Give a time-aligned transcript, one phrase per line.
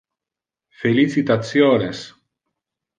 [0.79, 2.05] Felicitationes!